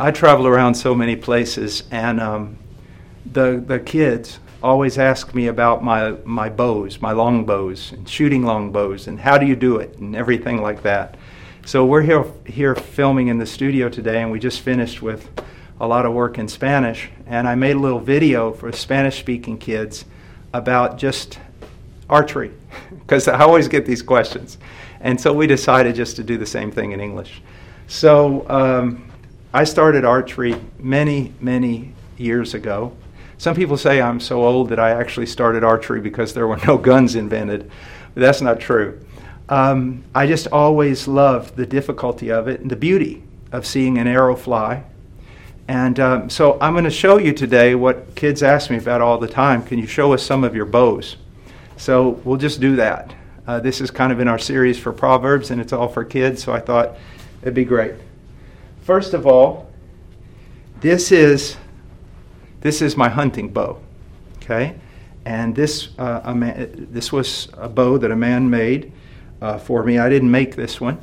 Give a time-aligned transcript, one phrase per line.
[0.00, 2.56] I travel around so many places, and um,
[3.30, 8.42] the the kids always ask me about my my bows, my long bows, and shooting
[8.42, 11.18] long bows, and how do you do it, and everything like that.
[11.66, 15.28] So we're here here filming in the studio today, and we just finished with
[15.78, 20.06] a lot of work in Spanish, and I made a little video for Spanish-speaking kids
[20.54, 21.38] about just
[22.08, 22.52] archery,
[22.90, 24.56] because I always get these questions,
[25.02, 27.42] and so we decided just to do the same thing in English.
[27.86, 29.09] So um,
[29.52, 32.96] I started archery many, many years ago.
[33.38, 36.78] Some people say I'm so old that I actually started archery because there were no
[36.90, 37.70] guns invented,
[38.14, 39.00] but that's not true.
[39.48, 44.06] Um, I just always loved the difficulty of it and the beauty of seeing an
[44.06, 44.84] arrow fly
[45.70, 49.18] and um, so I'm going to show you today what kids ask me about all
[49.18, 49.62] the time.
[49.62, 51.16] Can you show us some of your bows?
[51.76, 53.14] So we'll just do that.
[53.46, 56.42] Uh, this is kind of in our series for Proverbs, and it's all for kids,
[56.42, 56.96] so I thought
[57.42, 57.94] it'd be great.
[58.90, 59.70] First of all,
[60.80, 61.56] this is
[62.60, 63.78] this is my hunting bow,
[64.38, 64.80] okay?
[65.24, 68.90] And this uh, man, this was a bow that a man made
[69.40, 70.00] uh, for me.
[70.00, 70.98] I didn't make this one,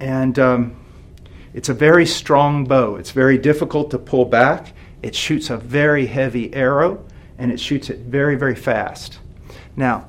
[0.00, 0.76] and um,
[1.52, 2.96] it's a very strong bow.
[2.96, 4.72] It's very difficult to pull back.
[5.02, 7.04] It shoots a very heavy arrow
[7.36, 9.18] and it shoots it very, very fast.
[9.76, 10.08] Now,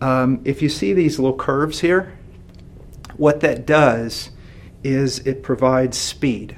[0.00, 2.16] um, if you see these little curves here,
[3.16, 4.30] what that does
[4.84, 6.56] is it provides speed.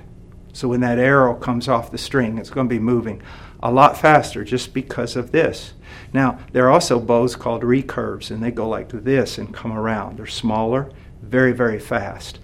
[0.53, 3.23] So when that arrow comes off the string, it's going to be moving
[3.63, 5.75] a lot faster just because of this.
[6.13, 10.19] Now, there are also bows called recurves, and they go like this and come around.
[10.19, 10.91] They're smaller,
[11.23, 12.41] very, very fast.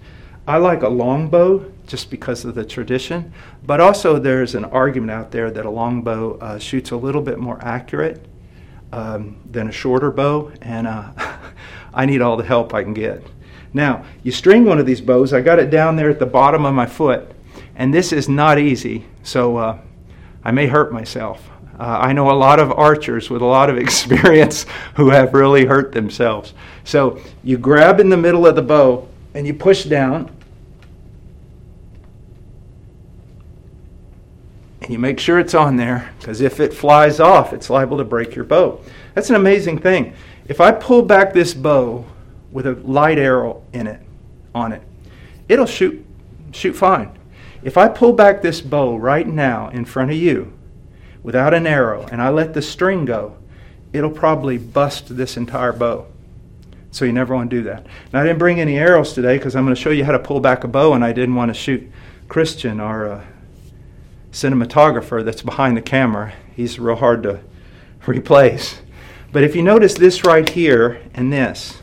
[0.47, 3.33] I like a long bow just because of the tradition,
[3.65, 7.21] but also there's an argument out there that a long bow uh, shoots a little
[7.21, 8.25] bit more accurate
[8.93, 11.11] um, than a shorter bow, and uh,
[11.93, 13.23] I need all the help I can get.
[13.73, 15.33] Now, you string one of these bows.
[15.33, 17.31] I got it down there at the bottom of my foot,
[17.77, 19.79] and this is not easy, so uh,
[20.43, 21.47] I may hurt myself.
[21.79, 24.65] Uh, I know a lot of archers with a lot of experience
[24.95, 26.53] who have really hurt themselves.
[26.83, 30.31] So you grab in the middle of the bow and you push down,
[34.81, 38.03] and you make sure it's on there because if it flies off, it's liable to
[38.03, 38.81] break your bow.
[39.13, 40.15] That's an amazing thing.
[40.47, 42.05] If I pull back this bow
[42.51, 44.01] with a light arrow in it,
[44.55, 44.81] on it,
[45.47, 46.03] it'll shoot
[46.53, 47.11] shoot fine.
[47.63, 50.53] If I pull back this bow right now in front of you
[51.23, 53.37] without an arrow and I let the string go,
[53.93, 56.07] it'll probably bust this entire bow.
[56.91, 57.85] So you never want to do that.
[58.13, 60.19] Now I didn't bring any arrows today because I'm going to show you how to
[60.19, 61.91] pull back a bow, and I didn't want to shoot
[62.27, 63.25] Christian, our uh,
[64.31, 66.33] cinematographer that's behind the camera.
[66.55, 67.41] He's real hard to
[68.07, 68.79] replace.
[69.31, 71.79] But if you notice this right here and this,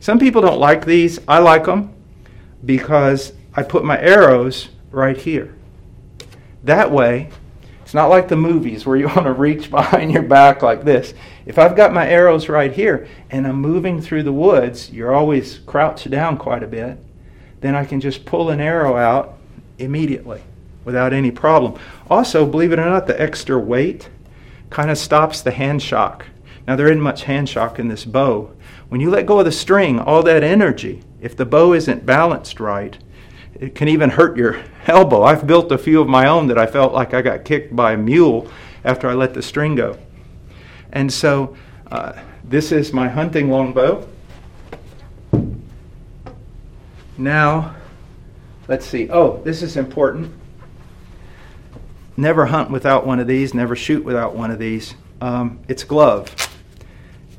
[0.00, 1.18] some people don't like these.
[1.26, 1.94] I like them
[2.64, 5.54] because I put my arrows right here.
[6.64, 7.30] That way,
[7.82, 11.14] it's not like the movies where you want to reach behind your back like this.
[11.44, 15.60] If I've got my arrows right here and I'm moving through the woods, you're always
[15.60, 16.98] crouched down quite a bit,
[17.60, 19.38] then I can just pull an arrow out
[19.78, 20.42] immediately
[20.84, 21.78] without any problem.
[22.10, 24.08] Also, believe it or not, the extra weight
[24.70, 26.26] kind of stops the hand shock.
[26.66, 28.52] Now, there isn't much hand shock in this bow.
[28.88, 32.58] When you let go of the string, all that energy, if the bow isn't balanced
[32.60, 32.98] right,
[33.60, 35.22] it can even hurt your elbow.
[35.22, 37.92] I've built a few of my own that I felt like I got kicked by
[37.92, 38.50] a mule
[38.84, 39.98] after I let the string go.
[40.92, 41.56] And so,
[41.90, 42.12] uh,
[42.44, 44.06] this is my hunting longbow.
[47.18, 47.74] Now,
[48.68, 49.08] let's see.
[49.10, 50.32] Oh, this is important
[52.16, 54.94] never hunt without one of these, never shoot without one of these.
[55.20, 56.34] Um, it's glove.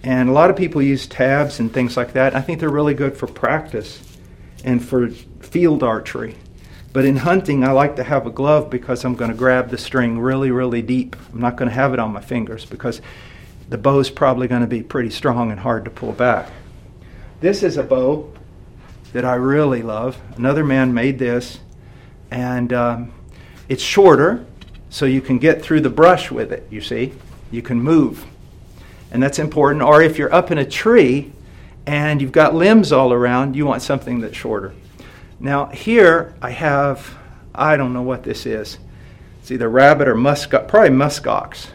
[0.03, 2.35] And a lot of people use tabs and things like that.
[2.35, 3.99] I think they're really good for practice
[4.67, 6.35] and for field archery.
[6.91, 9.77] But in hunting, I like to have a glove because I'm going to grab the
[9.77, 11.15] string really, really deep.
[11.31, 13.01] I'm not going to have it on my fingers because
[13.69, 16.51] the bow's probably going to be pretty strong and hard to pull back.
[17.39, 18.33] This is a bow
[19.13, 20.19] that I really love.
[20.35, 21.59] Another man made this,
[22.29, 23.13] and um,
[23.69, 24.45] it's shorter,
[24.89, 27.13] so you can get through the brush with it, you see.
[27.51, 28.25] You can move.
[29.11, 29.81] And that's important.
[29.81, 31.31] Or if you're up in a tree
[31.87, 34.75] and you've got limbs all around, you want something that's shorter.
[35.39, 37.17] Now, here I have,
[37.55, 38.77] I don't know what this is.
[39.39, 41.69] It's either rabbit or musk, probably muskox.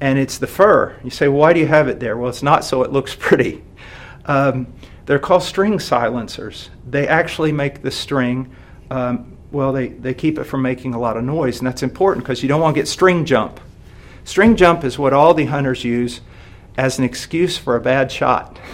[0.00, 0.98] And it's the fur.
[1.04, 2.16] You say, why do you have it there?
[2.16, 3.62] Well, it's not so it looks pretty.
[4.24, 4.66] Um,
[5.06, 6.70] they're called string silencers.
[6.88, 8.50] They actually make the string
[8.90, 12.24] um, well, they, they keep it from making a lot of noise, and that's important
[12.24, 13.60] because you don't want to get string jump.
[14.24, 16.20] String jump is what all the hunters use
[16.76, 18.58] as an excuse for a bad shot.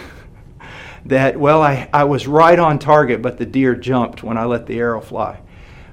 [1.09, 4.67] that, well, I, I was right on target, but the deer jumped when I let
[4.67, 5.39] the arrow fly.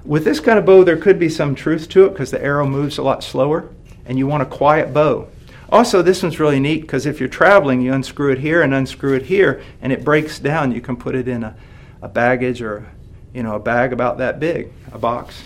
[0.04, 2.66] with this kind of bow, there could be some truth to it because the arrow
[2.66, 3.68] moves a lot slower,
[4.06, 5.28] and you want a quiet bow.
[5.70, 9.14] Also, this one's really neat because if you're traveling, you unscrew it here and unscrew
[9.14, 10.72] it here, and it breaks down.
[10.72, 11.56] You can put it in a,
[12.02, 12.86] a baggage or
[13.32, 15.42] you know a bag about that big, a box.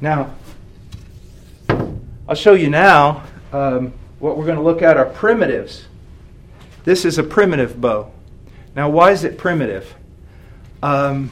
[0.00, 0.34] Now,
[2.28, 5.84] I'll show you now um, what we're going to look at are primitives.
[6.84, 8.10] This is a primitive bow.
[8.74, 9.94] Now, why is it primitive?
[10.82, 11.30] Um,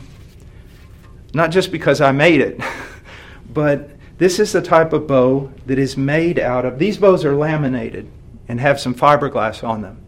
[1.33, 2.61] not just because I made it,
[3.53, 6.79] but this is the type of bow that is made out of.
[6.79, 8.11] These bows are laminated
[8.49, 10.05] and have some fiberglass on them.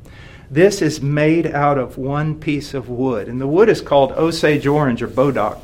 [0.50, 4.66] This is made out of one piece of wood, and the wood is called Osage
[4.66, 5.58] orange or Bodock,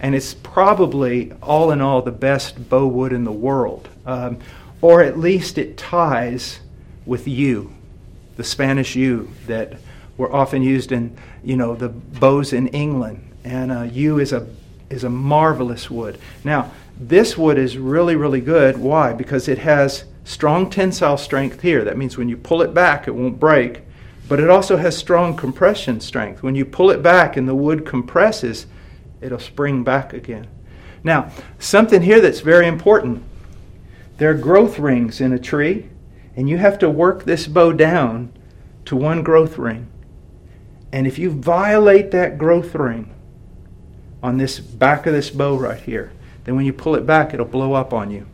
[0.00, 4.38] and it's probably all in all the best bow wood in the world, um,
[4.80, 6.58] or at least it ties
[7.06, 7.72] with yew,
[8.36, 9.78] the Spanish yew that
[10.18, 14.46] were often used in you know the bows in England, and uh, yew is a
[14.90, 16.18] is a marvelous wood.
[16.44, 16.70] Now,
[17.00, 18.76] this wood is really, really good.
[18.76, 19.12] Why?
[19.14, 21.84] Because it has strong tensile strength here.
[21.84, 23.82] That means when you pull it back, it won't break.
[24.28, 26.42] But it also has strong compression strength.
[26.42, 28.66] When you pull it back and the wood compresses,
[29.22, 30.46] it'll spring back again.
[31.02, 33.24] Now, something here that's very important
[34.18, 35.88] there are growth rings in a tree,
[36.34, 38.32] and you have to work this bow down
[38.84, 39.86] to one growth ring.
[40.92, 43.14] And if you violate that growth ring,
[44.22, 46.12] on this back of this bow right here.
[46.44, 48.26] Then when you pull it back, it'll blow up on you.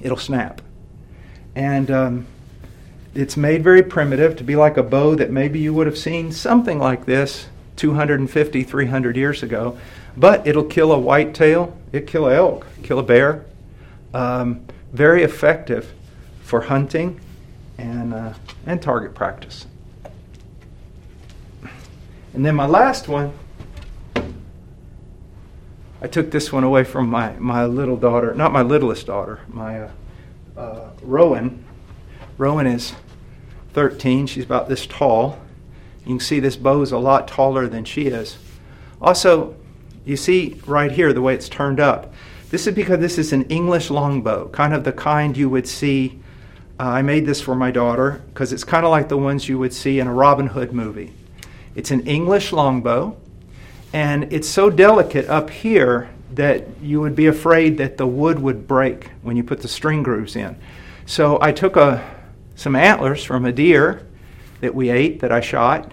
[0.00, 0.60] It'll snap.
[1.54, 2.26] And um,
[3.14, 6.32] it's made very primitive to be like a bow that maybe you would have seen
[6.32, 7.46] something like this
[7.76, 9.78] 250, 300 years ago.
[10.16, 13.44] But it'll kill a whitetail, it'll kill elk, kill a bear.
[14.14, 15.92] Um, very effective
[16.42, 17.20] for hunting
[17.76, 18.32] and, uh,
[18.64, 19.66] and target practice.
[22.36, 23.32] And then my last one
[26.02, 29.80] I took this one away from my, my little daughter, not my littlest daughter, my
[29.80, 29.90] uh,
[30.56, 31.64] uh, Rowan.
[32.36, 32.94] Rowan is
[33.72, 34.26] 13.
[34.26, 35.40] She's about this tall.
[36.04, 38.36] You can see this bow is a lot taller than she is.
[39.00, 39.56] Also,
[40.04, 42.12] you see right here the way it's turned up.
[42.50, 46.20] This is because this is an English longbow, kind of the kind you would see.
[46.78, 49.58] Uh, I made this for my daughter because it's kind of like the ones you
[49.58, 51.14] would see in a Robin Hood movie.
[51.76, 53.16] It's an English longbow.
[53.92, 58.66] And it's so delicate up here that you would be afraid that the wood would
[58.66, 60.56] break when you put the string grooves in.
[61.06, 62.04] So I took a,
[62.56, 64.06] some antlers from a deer
[64.60, 65.92] that we ate, that I shot,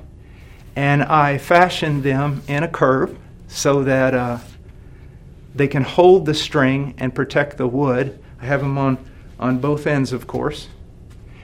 [0.75, 4.39] and I fashioned them in a curve so that uh,
[5.53, 8.19] they can hold the string and protect the wood.
[8.41, 8.97] I have them on,
[9.39, 10.67] on both ends, of course.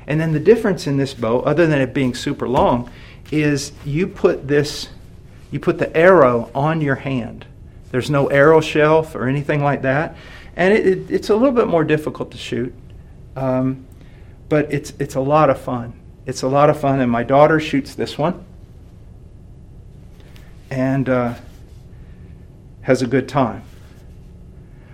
[0.08, 2.90] And then the difference in this bow, other than it being super long,
[3.32, 4.90] is you put this
[5.52, 7.46] you put the arrow on your hand.
[7.92, 10.16] There's no arrow shelf or anything like that.
[10.56, 12.74] And it, it, it's a little bit more difficult to shoot,
[13.36, 13.86] um,
[14.48, 15.94] but it's, it's a lot of fun.
[16.26, 18.46] It's a lot of fun, and my daughter shoots this one
[20.70, 21.34] and uh,
[22.82, 23.64] has a good time.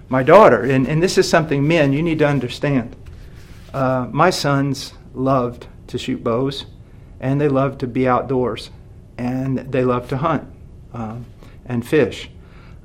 [0.08, 2.96] My daughter, and, and this is something men you need to understand.
[3.74, 6.66] Uh, my sons loved to shoot bows,
[7.26, 8.70] and they love to be outdoors
[9.18, 10.48] and they love to hunt
[10.94, 11.26] um,
[11.66, 12.30] and fish.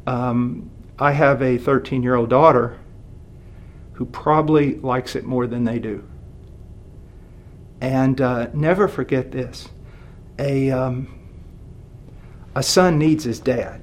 [0.07, 2.79] Um, I have a 13 year old daughter
[3.93, 6.09] who probably likes it more than they do.
[7.83, 9.69] And uh, never forget this
[10.39, 11.21] a, um,
[12.55, 13.83] a son needs his dad.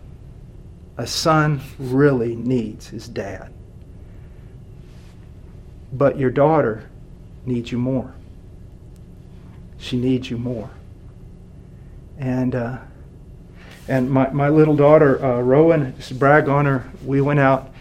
[0.98, 3.54] A son really needs his dad.
[5.94, 6.90] But your daughter
[7.46, 8.16] needs you more.
[9.78, 10.72] She needs you more
[12.18, 12.78] and uh,
[13.88, 16.90] and my, my little daughter uh, Rowan, just brag on her.
[17.06, 17.72] We went out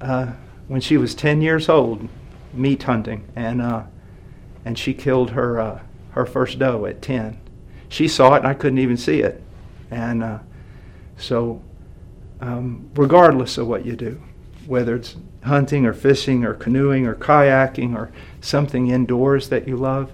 [0.00, 0.32] uh,
[0.68, 2.08] when she was ten years old,
[2.52, 3.84] meat hunting, and uh,
[4.64, 5.80] and she killed her uh,
[6.10, 7.40] her first doe at ten.
[7.88, 9.42] She saw it, and I couldn't even see it,
[9.90, 10.38] and uh,
[11.16, 11.62] so
[12.40, 14.22] um, regardless of what you do,
[14.66, 20.12] whether it's hunting or fishing or canoeing or kayaking or something indoors that you love,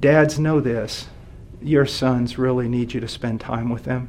[0.00, 1.06] dads know this
[1.62, 4.08] your sons really need you to spend time with them,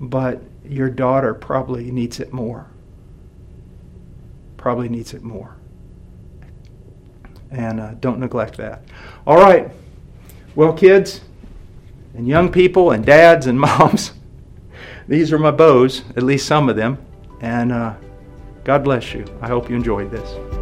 [0.00, 2.66] but your daughter probably needs it more.
[4.56, 5.56] Probably needs it more.
[7.50, 8.82] And uh, don't neglect that.
[9.26, 9.70] All right.
[10.56, 11.20] Well, kids
[12.14, 14.12] and young people and dads and moms,
[15.06, 16.98] these are my bows, at least some of them.
[17.40, 17.94] And uh,
[18.64, 19.24] God bless you.
[19.40, 20.55] I hope you enjoyed this.